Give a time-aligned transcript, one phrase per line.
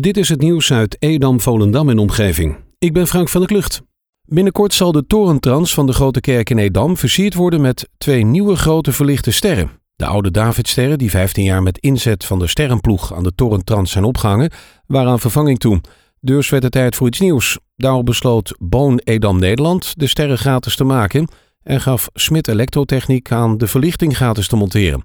[0.00, 2.56] Dit is het nieuws uit Edam, Volendam en omgeving.
[2.78, 3.82] Ik ben Frank van der Klucht.
[4.24, 8.56] Binnenkort zal de torentrans van de Grote Kerk in Edam versierd worden met twee nieuwe
[8.56, 9.70] grote verlichte sterren.
[9.96, 14.04] De oude Davidsterren, die 15 jaar met inzet van de sterrenploeg aan de torentrans zijn
[14.04, 14.50] opgehangen,
[14.86, 15.80] waren aan vervanging toe.
[16.20, 17.58] Dus werd het tijd voor iets nieuws.
[17.76, 21.28] Daarop besloot Boon Edam Nederland de sterren gratis te maken
[21.62, 25.02] en gaf Smit Elektrotechniek aan de verlichting gratis te monteren.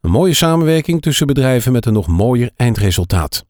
[0.00, 3.48] Een mooie samenwerking tussen bedrijven met een nog mooier eindresultaat.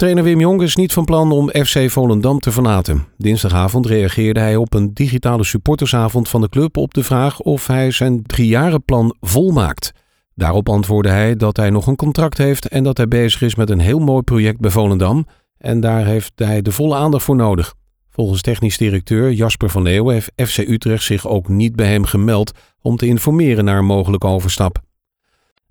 [0.00, 3.06] Trainer Wim Jong is niet van plan om FC Volendam te verlaten.
[3.16, 7.90] Dinsdagavond reageerde hij op een digitale supportersavond van de club op de vraag of hij
[7.90, 9.92] zijn driejarenplan volmaakt.
[10.34, 13.70] Daarop antwoordde hij dat hij nog een contract heeft en dat hij bezig is met
[13.70, 15.26] een heel mooi project bij Volendam.
[15.58, 17.74] En daar heeft hij de volle aandacht voor nodig.
[18.10, 22.52] Volgens technisch directeur Jasper van Leeuwen heeft FC Utrecht zich ook niet bij hem gemeld
[22.82, 24.82] om te informeren naar een mogelijke overstap.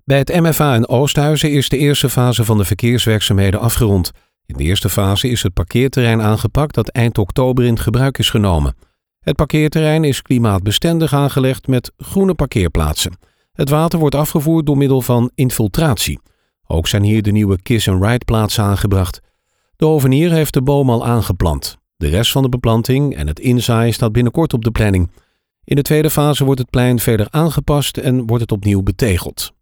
[0.04, 4.10] Bij het MFA in Oosthuizen is de eerste fase van de verkeerswerkzaamheden afgerond.
[4.46, 8.74] In de eerste fase is het parkeerterrein aangepakt dat eind oktober in gebruik is genomen.
[9.20, 13.18] Het parkeerterrein is klimaatbestendig aangelegd met groene parkeerplaatsen.
[13.52, 16.20] Het water wordt afgevoerd door middel van infiltratie.
[16.66, 19.20] Ook zijn hier de nieuwe kiss-and-ride plaatsen aangebracht.
[19.76, 21.76] De hovenier heeft de boom al aangeplant.
[21.96, 25.10] De rest van de beplanting en het inzaaien staat binnenkort op de planning.
[25.64, 29.52] In de tweede fase wordt het plein verder aangepast en wordt het opnieuw betegeld.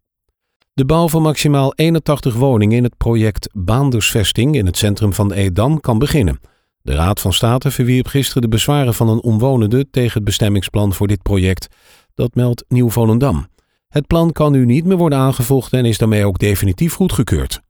[0.73, 5.79] De bouw van maximaal 81 woningen in het project Baandersvesting in het centrum van Edam
[5.79, 6.39] kan beginnen.
[6.81, 11.07] De Raad van State verwierp gisteren de bezwaren van een omwonende tegen het bestemmingsplan voor
[11.07, 11.67] dit project.
[12.13, 13.47] Dat meldt Nieuw Volendam.
[13.87, 17.61] Het plan kan nu niet meer worden aangevochten en is daarmee ook definitief goedgekeurd.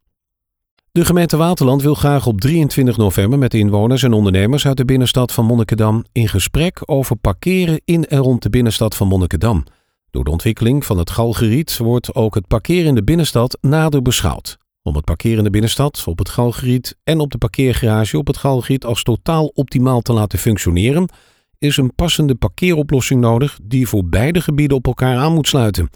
[0.92, 5.32] De gemeente Waterland wil graag op 23 november met inwoners en ondernemers uit de binnenstad
[5.32, 9.64] van Monnikendam in gesprek over parkeren in en rond de binnenstad van Monnikendam.
[10.12, 14.58] Door de ontwikkeling van het Galgeriet wordt ook het parkeren in de binnenstad nader beschouwd.
[14.82, 18.38] Om het parkeren in de binnenstad, op het Galgeriet en op de parkeergarage op het
[18.38, 21.10] Galgeriet als totaal optimaal te laten functioneren,
[21.58, 25.90] is een passende parkeeroplossing nodig die voor beide gebieden op elkaar aan moet sluiten.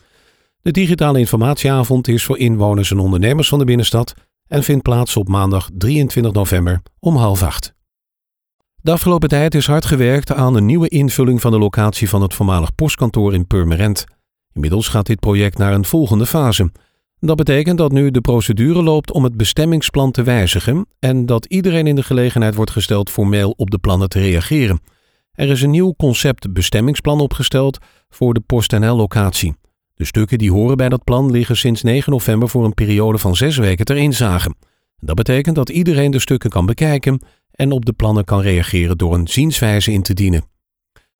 [0.62, 4.13] De digitale informatieavond is voor inwoners en ondernemers van de binnenstad
[4.47, 7.73] en vindt plaats op maandag 23 november om half acht.
[8.84, 12.34] De afgelopen tijd is hard gewerkt aan een nieuwe invulling van de locatie van het
[12.34, 14.06] voormalig postkantoor in Purmerend.
[14.54, 16.72] Inmiddels gaat dit project naar een volgende fase.
[17.20, 21.88] Dat betekent dat nu de procedure loopt om het bestemmingsplan te wijzigen en dat iedereen
[21.88, 24.82] in de gelegenheid wordt gesteld formeel op de plannen te reageren.
[25.32, 27.78] Er is een nieuw concept bestemmingsplan opgesteld
[28.10, 29.56] voor de PostNL-locatie.
[29.94, 33.36] De stukken die horen bij dat plan liggen sinds 9 november voor een periode van
[33.36, 34.54] zes weken ter inzage.
[35.00, 37.22] Dat betekent dat iedereen de stukken kan bekijken
[37.53, 40.46] en op de plannen kan reageren door een zienswijze in te dienen.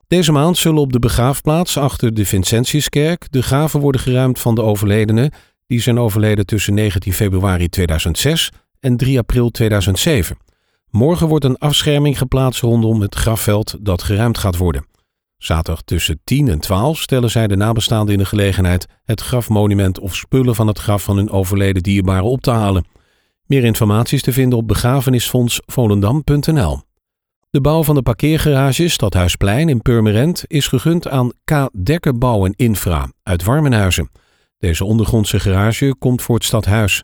[0.08, 4.62] Deze maand zullen op de begraafplaats achter de Vincentiuskerk de graven worden geruimd van de
[4.62, 5.32] overledenen
[5.68, 10.38] die zijn overleden tussen 19 februari 2006 en 3 april 2007.
[10.90, 14.86] Morgen wordt een afscherming geplaatst rondom het grafveld dat geruimd gaat worden.
[15.38, 20.16] Zaterdag tussen 10 en 12 stellen zij de nabestaanden in de gelegenheid het grafmonument of
[20.16, 22.86] spullen van het graf van hun overleden dierbaren op te halen.
[23.46, 26.82] Meer informatie is te vinden op begrafenisfondsvolendam.nl.
[27.50, 31.70] De bouw van de parkeergarage Stadhuisplein in Purmerend is gegund aan K.
[31.72, 34.10] Dekkerbouw en Infra uit Warmenhuizen.
[34.58, 37.04] Deze ondergrondse garage komt voor het stadhuis.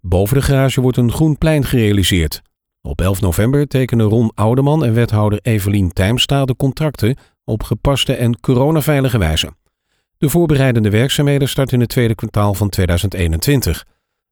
[0.00, 2.42] Boven de garage wordt een groen plein gerealiseerd.
[2.82, 8.40] Op 11 november tekenen Ron Oudeman en wethouder Evelien Tijmsta de contracten op gepaste en
[8.40, 9.52] coronaveilige wijze.
[10.18, 13.84] De voorbereidende werkzaamheden starten in het tweede kwartaal van 2021.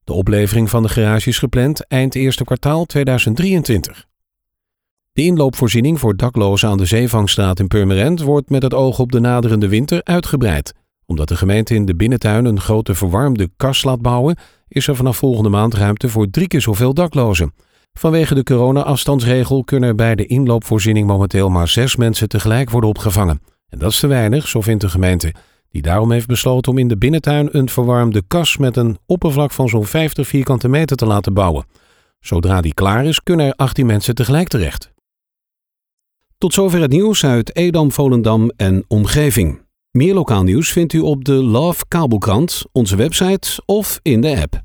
[0.05, 4.07] De oplevering van de garage is gepland eind eerste kwartaal 2023.
[5.13, 9.21] De inloopvoorziening voor daklozen aan de Zeevangstraat in Purmerend wordt met het oog op de
[9.21, 10.75] naderende winter uitgebreid.
[11.07, 14.37] Omdat de gemeente in de binnentuin een grote verwarmde kas laat bouwen,
[14.69, 17.55] is er vanaf volgende maand ruimte voor drie keer zoveel daklozen.
[17.93, 23.41] Vanwege de corona-afstandsregel kunnen er bij de inloopvoorziening momenteel maar zes mensen tegelijk worden opgevangen.
[23.69, 25.35] En dat is te weinig, zo vindt de gemeente
[25.75, 29.69] die daarom heeft besloten om in de binnentuin een verwarmde kas met een oppervlak van
[29.69, 31.67] zo'n 50 vierkante meter te laten bouwen.
[32.21, 34.93] Zodra die klaar is, kunnen er 18 mensen tegelijk terecht.
[36.39, 39.63] Tot zover het nieuws uit Edam, Volendam en omgeving.
[39.91, 44.63] Meer lokaal nieuws vindt u op de Love Kabelkrant, onze website of in de app.